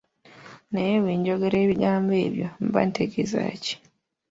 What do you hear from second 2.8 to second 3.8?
ntegeeza ki?